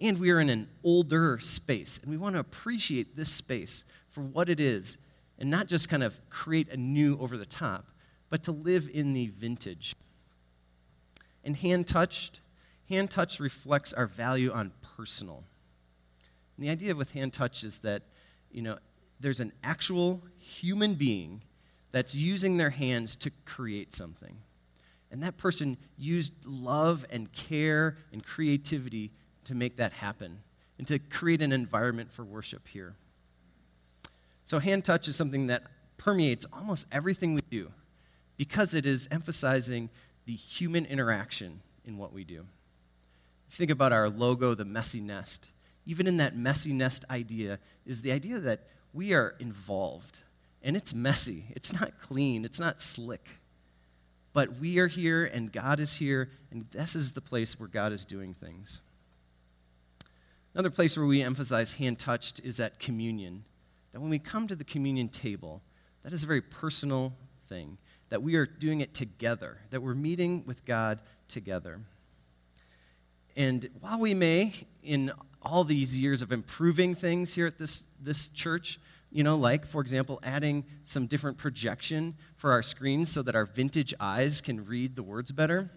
And 0.00 0.18
we 0.18 0.30
are 0.30 0.40
in 0.40 0.48
an 0.48 0.68
older 0.84 1.38
space, 1.40 1.98
and 2.00 2.10
we 2.10 2.16
want 2.16 2.36
to 2.36 2.40
appreciate 2.40 3.16
this 3.16 3.30
space 3.30 3.84
for 4.12 4.20
what 4.20 4.48
it 4.48 4.60
is 4.60 4.96
and 5.38 5.50
not 5.50 5.66
just 5.66 5.88
kind 5.88 6.02
of 6.02 6.14
create 6.30 6.70
a 6.70 6.76
new 6.76 7.18
over 7.18 7.36
the 7.36 7.46
top, 7.46 7.86
but 8.30 8.44
to 8.44 8.52
live 8.52 8.88
in 8.92 9.12
the 9.12 9.26
vintage. 9.26 9.94
And 11.44 11.56
hand 11.56 11.88
touched, 11.88 12.40
hand 12.88 13.10
touch 13.10 13.40
reflects 13.40 13.92
our 13.92 14.06
value 14.06 14.52
on 14.52 14.72
personal. 14.96 15.42
And 16.56 16.64
the 16.64 16.70
idea 16.70 16.94
with 16.94 17.10
hand 17.10 17.32
touch 17.32 17.64
is 17.64 17.78
that, 17.78 18.02
you 18.50 18.62
know, 18.62 18.78
there's 19.20 19.40
an 19.40 19.52
actual 19.64 20.22
human 20.38 20.94
being 20.94 21.42
that's 21.90 22.14
using 22.14 22.56
their 22.56 22.70
hands 22.70 23.16
to 23.16 23.30
create 23.44 23.94
something. 23.94 24.36
And 25.10 25.22
that 25.22 25.36
person 25.36 25.76
used 25.98 26.32
love 26.44 27.04
and 27.10 27.30
care 27.32 27.98
and 28.12 28.24
creativity 28.24 29.10
to 29.44 29.54
make 29.54 29.76
that 29.76 29.92
happen 29.92 30.38
and 30.78 30.88
to 30.88 30.98
create 30.98 31.42
an 31.42 31.52
environment 31.52 32.10
for 32.10 32.24
worship 32.24 32.66
here. 32.66 32.94
So, 34.44 34.58
hand 34.58 34.84
touch 34.84 35.08
is 35.08 35.16
something 35.16 35.46
that 35.48 35.62
permeates 35.96 36.46
almost 36.52 36.86
everything 36.90 37.34
we 37.34 37.42
do 37.50 37.70
because 38.36 38.74
it 38.74 38.86
is 38.86 39.08
emphasizing 39.10 39.88
the 40.26 40.34
human 40.34 40.84
interaction 40.86 41.60
in 41.84 41.98
what 41.98 42.12
we 42.12 42.24
do. 42.24 42.44
Think 43.52 43.70
about 43.70 43.92
our 43.92 44.08
logo, 44.08 44.54
the 44.54 44.64
messy 44.64 45.00
nest. 45.00 45.48
Even 45.84 46.06
in 46.06 46.16
that 46.18 46.36
messy 46.36 46.72
nest 46.72 47.04
idea 47.10 47.58
is 47.86 48.00
the 48.00 48.12
idea 48.12 48.38
that 48.40 48.60
we 48.92 49.12
are 49.12 49.34
involved. 49.40 50.20
And 50.62 50.76
it's 50.76 50.94
messy, 50.94 51.44
it's 51.50 51.72
not 51.72 51.92
clean, 52.00 52.44
it's 52.44 52.60
not 52.60 52.80
slick. 52.80 53.28
But 54.32 54.58
we 54.58 54.78
are 54.78 54.86
here, 54.86 55.26
and 55.26 55.52
God 55.52 55.80
is 55.80 55.94
here, 55.94 56.30
and 56.50 56.64
this 56.70 56.96
is 56.96 57.12
the 57.12 57.20
place 57.20 57.58
where 57.58 57.68
God 57.68 57.92
is 57.92 58.04
doing 58.04 58.34
things. 58.34 58.80
Another 60.54 60.70
place 60.70 60.96
where 60.96 61.06
we 61.06 61.22
emphasize 61.22 61.72
hand 61.72 61.98
touched 61.98 62.40
is 62.44 62.60
at 62.60 62.78
communion. 62.78 63.44
That 63.92 64.00
when 64.00 64.10
we 64.10 64.18
come 64.18 64.48
to 64.48 64.56
the 64.56 64.64
communion 64.64 65.08
table, 65.08 65.62
that 66.02 66.12
is 66.12 66.22
a 66.22 66.26
very 66.26 66.40
personal 66.40 67.12
thing, 67.48 67.78
that 68.08 68.22
we 68.22 68.34
are 68.36 68.46
doing 68.46 68.80
it 68.80 68.94
together, 68.94 69.58
that 69.70 69.82
we're 69.82 69.94
meeting 69.94 70.44
with 70.46 70.64
God 70.64 71.00
together. 71.28 71.80
And 73.36 73.68
while 73.80 74.00
we 74.00 74.14
may, 74.14 74.54
in 74.82 75.12
all 75.40 75.64
these 75.64 75.96
years 75.96 76.22
of 76.22 76.32
improving 76.32 76.94
things 76.94 77.32
here 77.32 77.46
at 77.46 77.58
this, 77.58 77.82
this 78.02 78.28
church, 78.28 78.78
you 79.10 79.22
know, 79.22 79.36
like, 79.36 79.66
for 79.66 79.80
example, 79.80 80.20
adding 80.22 80.64
some 80.86 81.06
different 81.06 81.36
projection 81.36 82.14
for 82.36 82.52
our 82.52 82.62
screens 82.62 83.10
so 83.10 83.22
that 83.22 83.34
our 83.34 83.46
vintage 83.46 83.92
eyes 84.00 84.40
can 84.40 84.64
read 84.64 84.96
the 84.96 85.02
words 85.02 85.30
better. 85.32 85.70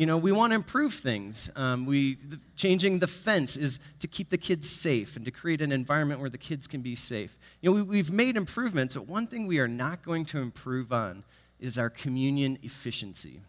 You 0.00 0.06
know, 0.06 0.16
we 0.16 0.32
want 0.32 0.52
to 0.52 0.54
improve 0.54 0.94
things. 0.94 1.50
Um, 1.56 1.84
we, 1.84 2.14
the, 2.14 2.40
changing 2.56 3.00
the 3.00 3.06
fence 3.06 3.58
is 3.58 3.78
to 3.98 4.08
keep 4.08 4.30
the 4.30 4.38
kids 4.38 4.66
safe 4.66 5.14
and 5.14 5.26
to 5.26 5.30
create 5.30 5.60
an 5.60 5.72
environment 5.72 6.22
where 6.22 6.30
the 6.30 6.38
kids 6.38 6.66
can 6.66 6.80
be 6.80 6.96
safe. 6.96 7.36
You 7.60 7.68
know, 7.68 7.76
we, 7.76 7.82
we've 7.82 8.10
made 8.10 8.38
improvements, 8.38 8.94
but 8.94 9.06
one 9.06 9.26
thing 9.26 9.46
we 9.46 9.58
are 9.58 9.68
not 9.68 10.02
going 10.02 10.24
to 10.24 10.38
improve 10.38 10.90
on 10.90 11.22
is 11.60 11.76
our 11.76 11.90
communion 11.90 12.58
efficiency. 12.62 13.42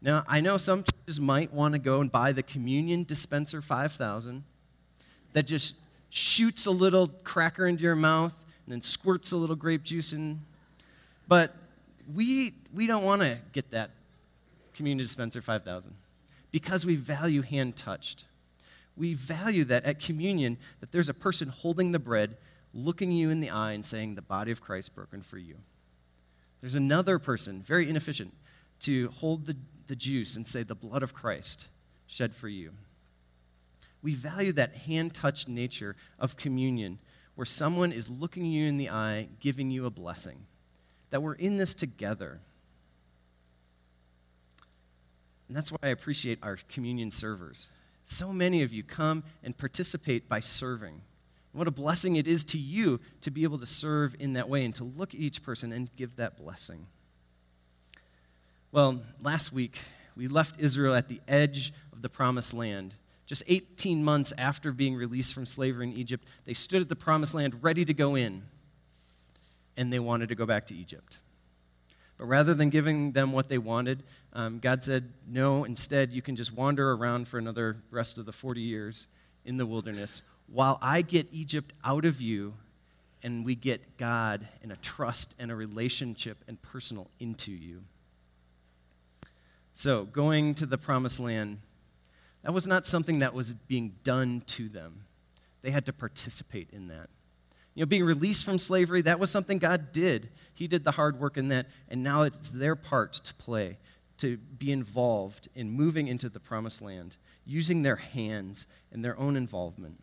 Now, 0.00 0.22
I 0.28 0.40
know 0.40 0.56
some 0.56 0.84
churches 0.84 1.18
might 1.18 1.52
want 1.52 1.72
to 1.72 1.80
go 1.80 2.00
and 2.00 2.12
buy 2.12 2.30
the 2.30 2.44
Communion 2.44 3.02
Dispenser 3.02 3.60
5000 3.60 4.44
that 5.32 5.48
just 5.48 5.74
shoots 6.10 6.66
a 6.66 6.70
little 6.70 7.08
cracker 7.24 7.66
into 7.66 7.82
your 7.82 7.96
mouth 7.96 8.32
and 8.66 8.72
then 8.72 8.82
squirts 8.82 9.32
a 9.32 9.36
little 9.36 9.56
grape 9.56 9.82
juice 9.82 10.12
in. 10.12 10.40
But 11.26 11.56
we, 12.14 12.54
we 12.72 12.86
don't 12.86 13.02
want 13.02 13.22
to 13.22 13.38
get 13.52 13.72
that 13.72 13.90
Communion 14.76 15.04
Dispenser 15.04 15.42
5000 15.42 15.94
because 16.52 16.86
we 16.86 16.96
value 16.96 17.42
hand 17.42 17.76
touched. 17.76 18.24
We 18.96 19.14
value 19.14 19.64
that 19.64 19.84
at 19.84 20.00
communion 20.00 20.58
that 20.80 20.92
there's 20.92 21.08
a 21.08 21.14
person 21.14 21.48
holding 21.48 21.92
the 21.92 21.98
bread, 21.98 22.36
looking 22.72 23.10
you 23.10 23.30
in 23.30 23.40
the 23.40 23.50
eye 23.50 23.72
and 23.72 23.84
saying, 23.84 24.14
"The 24.14 24.22
body 24.22 24.52
of 24.52 24.60
Christ 24.60 24.94
broken 24.94 25.22
for 25.22 25.38
you." 25.38 25.56
There's 26.60 26.74
another 26.74 27.18
person, 27.18 27.62
very 27.62 27.88
inefficient, 27.88 28.32
to 28.80 29.08
hold 29.08 29.46
the, 29.46 29.56
the 29.88 29.96
juice 29.96 30.36
and 30.36 30.46
say, 30.46 30.62
"The 30.62 30.74
blood 30.74 31.02
of 31.02 31.12
Christ 31.12 31.66
shed 32.06 32.34
for 32.34 32.48
you." 32.48 32.72
We 34.02 34.14
value 34.14 34.52
that 34.52 34.74
hand 34.74 35.14
touched 35.14 35.48
nature 35.48 35.96
of 36.18 36.36
communion 36.36 36.98
where 37.34 37.44
someone 37.44 37.92
is 37.92 38.08
looking 38.08 38.46
you 38.46 38.66
in 38.66 38.78
the 38.78 38.90
eye, 38.90 39.28
giving 39.40 39.70
you 39.70 39.84
a 39.84 39.90
blessing. 39.90 40.46
That 41.10 41.22
we're 41.22 41.34
in 41.34 41.58
this 41.58 41.74
together. 41.74 42.40
And 45.48 45.56
that's 45.56 45.70
why 45.70 45.78
I 45.82 45.88
appreciate 45.88 46.38
our 46.42 46.58
communion 46.68 47.10
servers. 47.10 47.70
So 48.04 48.32
many 48.32 48.62
of 48.62 48.72
you 48.72 48.82
come 48.82 49.24
and 49.42 49.56
participate 49.56 50.28
by 50.28 50.40
serving. 50.40 50.94
And 50.94 51.58
what 51.58 51.68
a 51.68 51.72
blessing 51.72 52.16
it 52.16 52.26
is 52.26 52.44
to 52.44 52.58
you 52.58 53.00
to 53.22 53.30
be 53.30 53.42
able 53.42 53.58
to 53.58 53.66
serve 53.66 54.14
in 54.18 54.34
that 54.34 54.48
way 54.48 54.64
and 54.64 54.74
to 54.76 54.84
look 54.84 55.14
at 55.14 55.20
each 55.20 55.42
person 55.42 55.72
and 55.72 55.88
give 55.96 56.16
that 56.16 56.36
blessing. 56.36 56.86
Well, 58.72 59.00
last 59.22 59.52
week, 59.52 59.78
we 60.16 60.28
left 60.28 60.60
Israel 60.60 60.94
at 60.94 61.08
the 61.08 61.20
edge 61.28 61.72
of 61.92 62.02
the 62.02 62.08
promised 62.08 62.52
land 62.52 62.96
just 63.26 63.42
18 63.48 64.04
months 64.04 64.32
after 64.38 64.72
being 64.72 64.94
released 64.94 65.34
from 65.34 65.46
slavery 65.46 65.88
in 65.88 65.92
Egypt, 65.92 66.24
they 66.44 66.54
stood 66.54 66.80
at 66.80 66.88
the 66.88 66.96
promised 66.96 67.34
land 67.34 67.62
ready 67.62 67.84
to 67.84 67.92
go 67.92 68.14
in, 68.14 68.42
and 69.76 69.92
they 69.92 69.98
wanted 69.98 70.28
to 70.28 70.36
go 70.36 70.46
back 70.46 70.68
to 70.68 70.74
Egypt. 70.74 71.18
But 72.18 72.26
rather 72.26 72.54
than 72.54 72.70
giving 72.70 73.12
them 73.12 73.32
what 73.32 73.48
they 73.48 73.58
wanted, 73.58 74.02
um, 74.32 74.58
God 74.58 74.82
said, 74.82 75.12
No, 75.26 75.64
instead, 75.64 76.12
you 76.12 76.22
can 76.22 76.36
just 76.36 76.52
wander 76.52 76.92
around 76.92 77.28
for 77.28 77.38
another 77.38 77.76
rest 77.90 78.18
of 78.18 78.26
the 78.26 78.32
40 78.32 78.60
years 78.60 79.06
in 79.44 79.56
the 79.56 79.66
wilderness 79.66 80.22
while 80.46 80.78
I 80.80 81.02
get 81.02 81.26
Egypt 81.32 81.72
out 81.84 82.04
of 82.04 82.20
you 82.20 82.54
and 83.22 83.44
we 83.44 83.54
get 83.54 83.96
God 83.96 84.46
and 84.62 84.70
a 84.70 84.76
trust 84.76 85.34
and 85.38 85.50
a 85.50 85.54
relationship 85.56 86.38
and 86.46 86.60
personal 86.62 87.10
into 87.18 87.50
you. 87.50 87.82
So, 89.74 90.04
going 90.04 90.54
to 90.56 90.66
the 90.66 90.78
promised 90.78 91.20
land 91.20 91.58
that 92.42 92.52
was 92.52 92.66
not 92.66 92.86
something 92.86 93.18
that 93.18 93.34
was 93.34 93.54
being 93.54 93.96
done 94.04 94.42
to 94.46 94.68
them. 94.68 95.04
They 95.62 95.72
had 95.72 95.86
to 95.86 95.92
participate 95.92 96.68
in 96.72 96.86
that. 96.88 97.08
You 97.76 97.82
know, 97.82 97.86
being 97.86 98.02
released 98.02 98.44
from 98.44 98.58
slavery, 98.58 99.02
that 99.02 99.20
was 99.20 99.30
something 99.30 99.58
God 99.58 99.92
did. 99.92 100.30
He 100.54 100.66
did 100.66 100.82
the 100.82 100.90
hard 100.90 101.20
work 101.20 101.36
in 101.36 101.46
that, 101.48 101.66
and 101.88 102.02
now 102.02 102.22
it's 102.22 102.48
their 102.48 102.74
part 102.74 103.12
to 103.12 103.34
play, 103.34 103.78
to 104.18 104.36
be 104.36 104.72
involved 104.72 105.48
in 105.54 105.70
moving 105.70 106.08
into 106.08 106.28
the 106.28 106.40
promised 106.40 106.82
land, 106.82 107.16
using 107.44 107.82
their 107.82 107.96
hands 107.96 108.66
and 108.90 109.04
their 109.04 109.16
own 109.16 109.36
involvement. 109.36 110.02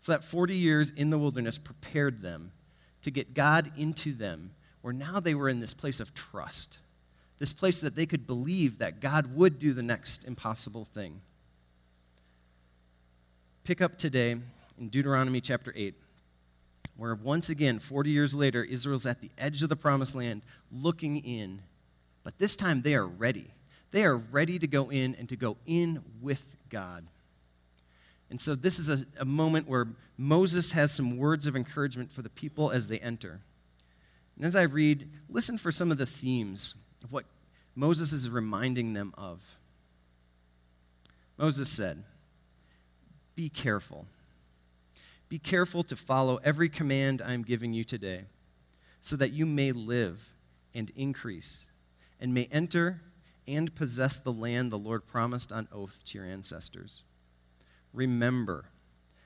So 0.00 0.12
that 0.12 0.24
40 0.24 0.54
years 0.54 0.90
in 0.96 1.10
the 1.10 1.18
wilderness 1.18 1.58
prepared 1.58 2.22
them 2.22 2.52
to 3.02 3.10
get 3.10 3.34
God 3.34 3.72
into 3.76 4.14
them, 4.14 4.52
where 4.80 4.94
now 4.94 5.20
they 5.20 5.34
were 5.34 5.50
in 5.50 5.60
this 5.60 5.74
place 5.74 6.00
of 6.00 6.14
trust 6.14 6.78
this 7.38 7.52
place 7.52 7.80
that 7.80 7.94
they 7.94 8.06
could 8.06 8.26
believe 8.26 8.78
that 8.78 9.00
God 9.00 9.34
would 9.36 9.58
do 9.58 9.72
the 9.72 9.82
next 9.82 10.24
impossible 10.24 10.84
thing. 10.84 11.20
Pick 13.64 13.80
up 13.80 13.98
today 13.98 14.36
in 14.78 14.88
Deuteronomy 14.88 15.40
chapter 15.40 15.72
8, 15.76 15.94
where 16.96 17.14
once 17.14 17.48
again, 17.48 17.78
40 17.78 18.10
years 18.10 18.34
later, 18.34 18.62
Israel's 18.64 19.06
at 19.06 19.20
the 19.20 19.30
edge 19.36 19.62
of 19.62 19.68
the 19.68 19.76
promised 19.76 20.14
land 20.14 20.42
looking 20.72 21.18
in. 21.18 21.60
But 22.24 22.38
this 22.38 22.56
time 22.56 22.82
they 22.82 22.94
are 22.94 23.06
ready. 23.06 23.50
They 23.92 24.04
are 24.04 24.16
ready 24.16 24.58
to 24.58 24.66
go 24.66 24.90
in 24.90 25.14
and 25.14 25.28
to 25.28 25.36
go 25.36 25.56
in 25.66 26.02
with 26.20 26.44
God. 26.70 27.06
And 28.30 28.40
so 28.40 28.54
this 28.54 28.78
is 28.78 28.88
a, 28.88 29.06
a 29.18 29.24
moment 29.24 29.68
where 29.68 29.86
Moses 30.18 30.72
has 30.72 30.90
some 30.90 31.16
words 31.16 31.46
of 31.46 31.54
encouragement 31.54 32.12
for 32.12 32.22
the 32.22 32.28
people 32.28 32.70
as 32.70 32.88
they 32.88 32.98
enter. 32.98 33.40
And 34.36 34.44
as 34.44 34.56
I 34.56 34.62
read, 34.62 35.08
listen 35.28 35.58
for 35.58 35.70
some 35.70 35.92
of 35.92 35.98
the 35.98 36.06
themes 36.06 36.74
of 37.04 37.12
what 37.12 37.24
Moses 37.74 38.12
is 38.12 38.28
reminding 38.28 38.94
them 38.94 39.14
of. 39.16 39.40
Moses 41.38 41.68
said, 41.68 42.02
Be 43.34 43.48
careful. 43.48 44.06
Be 45.28 45.38
careful 45.38 45.82
to 45.84 45.96
follow 45.96 46.38
every 46.44 46.68
command 46.68 47.20
I 47.20 47.34
am 47.34 47.42
giving 47.42 47.72
you 47.72 47.84
today, 47.84 48.26
so 49.00 49.16
that 49.16 49.32
you 49.32 49.44
may 49.44 49.72
live 49.72 50.20
and 50.74 50.90
increase, 50.94 51.64
and 52.20 52.32
may 52.32 52.48
enter 52.52 53.00
and 53.48 53.74
possess 53.74 54.18
the 54.18 54.32
land 54.32 54.70
the 54.70 54.78
Lord 54.78 55.06
promised 55.06 55.52
on 55.52 55.68
oath 55.72 55.98
to 56.06 56.18
your 56.18 56.26
ancestors. 56.26 57.02
Remember 57.92 58.66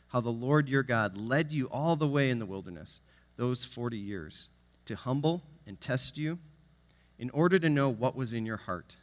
how 0.09 0.21
the 0.21 0.31
Lord 0.31 0.69
your 0.69 0.83
God 0.83 1.17
led 1.17 1.53
you 1.53 1.67
all 1.67 1.97
the 1.97 2.09
way 2.09 2.31
in 2.31 2.39
the 2.39 2.47
wilderness, 2.47 3.01
those 3.37 3.65
40 3.65 3.97
years, 3.97 4.49
to 4.87 4.97
humble 4.97 5.43
and 5.67 5.81
test 5.81 6.17
you 6.17 6.39
in 7.19 7.31
order 7.31 7.59
to 7.59 7.69
know 7.69 7.89
what 7.89 8.17
was 8.17 8.33
in 8.33 8.47
your 8.47 8.57
heart, 8.57 8.97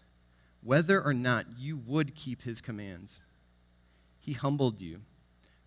whether 0.64 1.02
or 1.02 1.14
not 1.14 1.46
you 1.58 1.78
would 1.86 2.16
keep 2.16 2.42
his 2.42 2.62
commands. 2.62 3.20
He 4.20 4.34
humbled 4.34 4.82
you, 4.82 5.02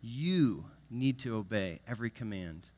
You 0.00 0.64
need 0.90 1.18
to 1.20 1.36
obey 1.36 1.80
every 1.86 2.10
command. 2.10 2.68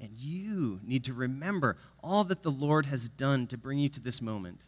And 0.00 0.10
you 0.18 0.80
need 0.84 1.04
to 1.04 1.14
remember 1.14 1.76
all 2.02 2.24
that 2.24 2.42
the 2.42 2.50
Lord 2.50 2.86
has 2.86 3.08
done 3.08 3.46
to 3.48 3.56
bring 3.56 3.78
you 3.78 3.88
to 3.90 4.00
this 4.00 4.20
moment. 4.20 4.66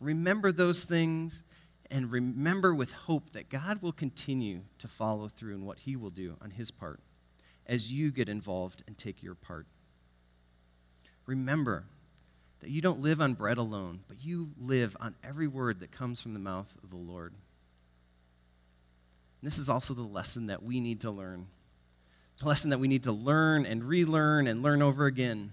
Remember 0.00 0.52
those 0.52 0.84
things 0.84 1.42
and 1.90 2.10
remember 2.10 2.74
with 2.74 2.92
hope 2.92 3.32
that 3.32 3.48
God 3.48 3.82
will 3.82 3.92
continue 3.92 4.60
to 4.78 4.88
follow 4.88 5.28
through 5.28 5.54
in 5.54 5.64
what 5.64 5.78
He 5.78 5.96
will 5.96 6.10
do 6.10 6.36
on 6.42 6.50
His 6.50 6.70
part 6.70 7.00
as 7.66 7.90
you 7.90 8.10
get 8.10 8.28
involved 8.28 8.82
and 8.86 8.96
take 8.96 9.22
your 9.22 9.34
part. 9.34 9.66
Remember 11.26 11.84
that 12.60 12.70
you 12.70 12.80
don't 12.80 13.00
live 13.00 13.20
on 13.20 13.34
bread 13.34 13.58
alone, 13.58 14.00
but 14.08 14.24
you 14.24 14.50
live 14.60 14.96
on 15.00 15.14
every 15.22 15.46
word 15.46 15.80
that 15.80 15.92
comes 15.92 16.20
from 16.20 16.34
the 16.34 16.40
mouth 16.40 16.68
of 16.82 16.90
the 16.90 16.96
Lord. 16.96 17.34
And 19.40 19.50
this 19.50 19.58
is 19.58 19.68
also 19.68 19.94
the 19.94 20.02
lesson 20.02 20.46
that 20.46 20.62
we 20.62 20.80
need 20.80 21.00
to 21.02 21.10
learn. 21.10 21.46
The 22.40 22.46
lesson 22.46 22.70
that 22.70 22.78
we 22.78 22.88
need 22.88 23.04
to 23.04 23.12
learn 23.12 23.66
and 23.66 23.84
relearn 23.84 24.46
and 24.46 24.62
learn 24.62 24.82
over 24.82 25.06
again 25.06 25.52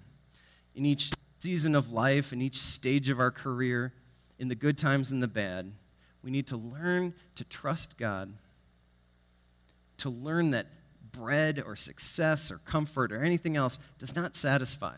in 0.76 0.86
each 0.86 1.12
season 1.40 1.76
of 1.76 1.92
life, 1.92 2.34
in 2.34 2.42
each 2.42 2.58
stage 2.58 3.10
of 3.10 3.20
our 3.20 3.32
career, 3.32 3.94
in 4.40 4.48
the 4.48 4.56
good 4.56 4.78
times 4.78 5.12
and 5.12 5.22
the 5.22 5.28
bad. 5.28 5.72
We 6.24 6.32
need 6.32 6.48
to 6.48 6.58
learn 6.58 7.14
to 7.36 7.44
trust 7.44 7.98
God, 7.98 8.34
to 9.98 10.10
learn 10.10 10.52
that 10.52 10.68
bread 11.12 11.64
or 11.66 11.76
success 11.76 12.52
or 12.52 12.58
comfort 12.58 13.12
or 13.12 13.24
anything 13.24 13.56
else 13.56 13.78
does 14.00 14.16
not 14.16 14.36
satisfy, 14.36 14.98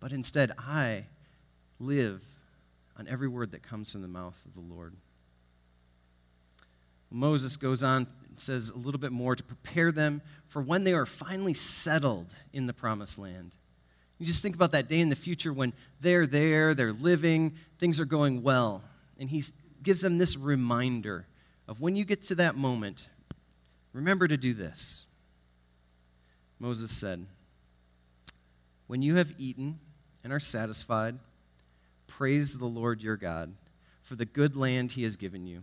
but 0.00 0.12
instead 0.12 0.52
I 0.58 1.04
live 1.80 2.22
on 2.98 3.08
every 3.08 3.28
word 3.28 3.52
that 3.52 3.62
comes 3.62 3.92
from 3.92 4.02
the 4.02 4.08
mouth 4.08 4.36
of 4.44 4.54
the 4.54 4.74
Lord. 4.74 4.94
Moses 7.10 7.56
goes 7.56 7.82
on 7.82 8.06
and 8.28 8.40
says 8.40 8.70
a 8.70 8.76
little 8.76 9.00
bit 9.00 9.12
more 9.12 9.34
to 9.34 9.42
prepare 9.42 9.92
them 9.92 10.22
for 10.48 10.62
when 10.62 10.84
they 10.84 10.92
are 10.92 11.06
finally 11.06 11.54
settled 11.54 12.26
in 12.52 12.66
the 12.66 12.72
promised 12.72 13.18
land. 13.18 13.52
You 14.18 14.26
just 14.26 14.42
think 14.42 14.54
about 14.54 14.72
that 14.72 14.88
day 14.88 15.00
in 15.00 15.08
the 15.08 15.16
future 15.16 15.52
when 15.52 15.72
they're 16.00 16.26
there, 16.26 16.74
they're 16.74 16.92
living, 16.92 17.54
things 17.78 18.00
are 18.00 18.04
going 18.04 18.42
well. 18.42 18.82
And 19.18 19.30
he 19.30 19.44
gives 19.82 20.00
them 20.00 20.18
this 20.18 20.36
reminder 20.36 21.26
of 21.68 21.80
when 21.80 21.94
you 21.94 22.04
get 22.04 22.24
to 22.28 22.34
that 22.36 22.56
moment, 22.56 23.06
remember 23.92 24.26
to 24.26 24.36
do 24.36 24.54
this. 24.54 25.04
Moses 26.58 26.90
said, 26.90 27.24
When 28.88 29.02
you 29.02 29.16
have 29.16 29.32
eaten 29.38 29.78
and 30.24 30.32
are 30.32 30.40
satisfied, 30.40 31.16
praise 32.08 32.56
the 32.56 32.66
Lord 32.66 33.00
your 33.00 33.16
God 33.16 33.52
for 34.02 34.16
the 34.16 34.24
good 34.24 34.56
land 34.56 34.92
he 34.92 35.04
has 35.04 35.16
given 35.16 35.46
you. 35.46 35.62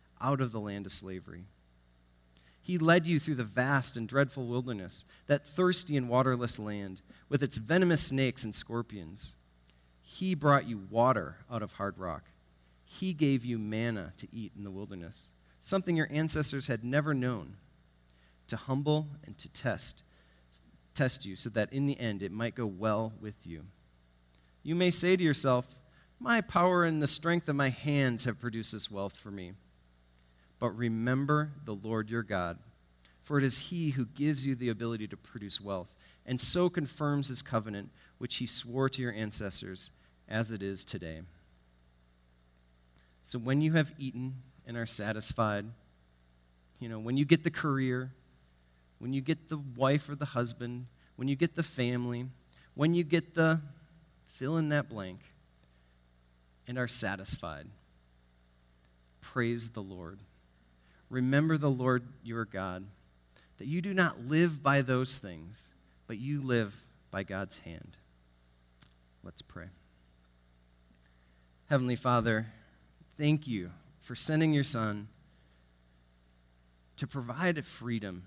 out 0.21 0.41
of 0.41 0.51
the 0.51 0.59
land 0.59 0.85
of 0.85 0.91
slavery. 0.91 1.45
He 2.61 2.77
led 2.77 3.07
you 3.07 3.19
through 3.19 3.35
the 3.35 3.43
vast 3.43 3.97
and 3.97 4.07
dreadful 4.07 4.45
wilderness, 4.45 5.03
that 5.27 5.47
thirsty 5.47 5.97
and 5.97 6.07
waterless 6.07 6.59
land, 6.59 7.01
with 7.27 7.41
its 7.41 7.57
venomous 7.57 8.01
snakes 8.01 8.43
and 8.43 8.53
scorpions. 8.53 9.31
He 10.01 10.35
brought 10.35 10.67
you 10.67 10.81
water 10.89 11.37
out 11.51 11.63
of 11.63 11.73
hard 11.73 11.97
rock. 11.97 12.23
He 12.85 13.13
gave 13.13 13.43
you 13.45 13.57
manna 13.57 14.13
to 14.17 14.27
eat 14.31 14.51
in 14.55 14.63
the 14.63 14.71
wilderness, 14.71 15.27
something 15.61 15.95
your 15.95 16.09
ancestors 16.11 16.67
had 16.67 16.83
never 16.83 17.13
known, 17.13 17.55
to 18.49 18.57
humble 18.57 19.07
and 19.25 19.37
to 19.39 19.49
test, 19.49 20.03
test 20.93 21.25
you, 21.25 21.35
so 21.35 21.49
that 21.49 21.73
in 21.73 21.87
the 21.87 21.99
end 21.99 22.21
it 22.21 22.31
might 22.31 22.53
go 22.53 22.67
well 22.67 23.13
with 23.19 23.35
you. 23.45 23.63
You 24.61 24.75
may 24.75 24.91
say 24.91 25.15
to 25.15 25.23
yourself, 25.23 25.65
My 26.19 26.41
power 26.41 26.83
and 26.83 27.01
the 27.01 27.07
strength 27.07 27.49
of 27.49 27.55
my 27.55 27.69
hands 27.69 28.25
have 28.25 28.39
produced 28.39 28.73
this 28.73 28.91
wealth 28.91 29.15
for 29.15 29.31
me. 29.31 29.53
But 30.61 30.77
remember 30.77 31.49
the 31.65 31.73
Lord 31.73 32.11
your 32.11 32.21
God, 32.21 32.59
for 33.23 33.39
it 33.39 33.43
is 33.43 33.57
he 33.57 33.89
who 33.89 34.05
gives 34.05 34.45
you 34.45 34.53
the 34.53 34.69
ability 34.69 35.07
to 35.07 35.17
produce 35.17 35.59
wealth, 35.59 35.91
and 36.27 36.39
so 36.39 36.69
confirms 36.69 37.29
his 37.29 37.41
covenant, 37.41 37.89
which 38.19 38.35
he 38.35 38.45
swore 38.45 38.87
to 38.87 39.01
your 39.01 39.11
ancestors, 39.11 39.89
as 40.29 40.51
it 40.51 40.61
is 40.61 40.85
today. 40.85 41.21
So 43.23 43.39
when 43.39 43.61
you 43.61 43.73
have 43.73 43.91
eaten 43.97 44.35
and 44.67 44.77
are 44.77 44.85
satisfied, 44.85 45.65
you 46.79 46.89
know, 46.89 46.99
when 46.99 47.17
you 47.17 47.25
get 47.25 47.43
the 47.43 47.49
career, 47.49 48.11
when 48.99 49.13
you 49.13 49.21
get 49.21 49.49
the 49.49 49.57
wife 49.75 50.09
or 50.09 50.15
the 50.15 50.25
husband, 50.25 50.85
when 51.15 51.27
you 51.27 51.35
get 51.35 51.55
the 51.55 51.63
family, 51.63 52.27
when 52.75 52.93
you 52.93 53.03
get 53.03 53.33
the 53.33 53.59
fill 54.37 54.57
in 54.57 54.69
that 54.69 54.89
blank, 54.89 55.21
and 56.67 56.77
are 56.77 56.87
satisfied, 56.87 57.65
praise 59.21 59.69
the 59.69 59.81
Lord 59.81 60.19
remember 61.11 61.57
the 61.57 61.69
Lord 61.69 62.03
your 62.23 62.45
God, 62.45 62.85
that 63.59 63.67
you 63.67 63.81
do 63.81 63.93
not 63.93 64.25
live 64.25 64.63
by 64.63 64.81
those 64.81 65.15
things, 65.15 65.67
but 66.07 66.17
you 66.17 66.41
live 66.41 66.73
by 67.11 67.21
God's 67.21 67.59
hand. 67.59 67.97
Let's 69.23 69.43
pray. 69.43 69.67
Heavenly 71.69 71.95
Father, 71.95 72.47
thank 73.17 73.45
you 73.45 73.71
for 74.01 74.15
sending 74.15 74.53
your 74.53 74.63
Son 74.63 75.09
to 76.97 77.05
provide 77.05 77.57
a 77.57 77.63
freedom, 77.63 78.23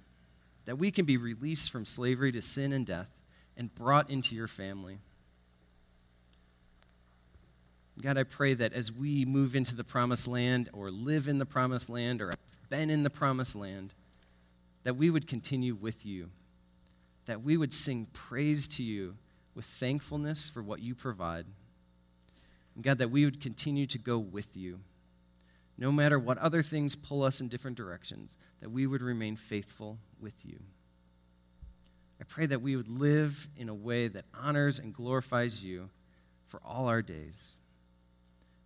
that 0.67 0.79
we 0.79 0.91
can 0.91 1.05
be 1.05 1.17
released 1.17 1.71
from 1.71 1.85
slavery 1.85 2.33
to 2.33 2.43
sin 2.43 2.73
and 2.73 2.87
death 2.87 3.11
and 3.57 3.75
brought 3.75 4.11
into 4.11 4.35
your 4.35 4.49
family. 4.49 4.99
God, 8.03 8.19
I 8.19 8.25
pray 8.25 8.55
that 8.55 8.73
as 8.73 8.91
we 8.91 9.25
move 9.25 9.55
into 9.55 9.75
the 9.75 9.85
promised 9.85 10.27
land 10.27 10.69
or 10.73 10.91
live 10.91 11.29
in 11.29 11.39
the 11.39 11.47
promised 11.47 11.89
land 11.89 12.21
or 12.21 12.35
been 12.69 12.91
in 12.91 13.03
the 13.05 13.11
promised 13.11 13.55
land, 13.55 13.95
that 14.83 14.97
we 14.97 15.11
would 15.11 15.29
continue 15.29 15.75
with 15.75 16.05
you, 16.05 16.29
that 17.27 17.43
we 17.43 17.57
would 17.57 17.73
sing 17.73 18.07
praise 18.13 18.67
to 18.69 18.83
you 18.83 19.15
with 19.55 19.65
thankfulness 19.65 20.51
for 20.53 20.63
what 20.63 20.81
you 20.81 20.95
provide. 20.95 21.47
And 22.75 22.83
God, 22.83 22.99
that 22.99 23.11
we 23.11 23.25
would 23.25 23.41
continue 23.41 23.87
to 23.87 23.99
go 23.99 24.19
with 24.19 24.57
you. 24.57 24.81
No 25.79 25.91
matter 25.91 26.19
what 26.19 26.39
other 26.39 26.63
things 26.63 26.95
pull 26.95 27.23
us 27.23 27.41
in 27.41 27.49
different 27.49 27.77
directions, 27.77 28.37
that 28.61 28.71
we 28.71 28.87
would 28.87 29.03
remain 29.03 29.37
faithful 29.37 29.99
with 30.21 30.35
you. 30.45 30.59
I 32.21 32.25
pray 32.25 32.47
that 32.47 32.63
we 32.63 32.77
would 32.77 32.89
live 32.89 33.49
in 33.57 33.69
a 33.69 33.75
way 33.75 34.09
that 34.09 34.25
honors 34.35 34.79
and 34.79 34.95
glorifies 34.95 35.65
you 35.65 35.89
for 36.49 36.61
all 36.65 36.87
our 36.87 37.03
days. 37.03 37.53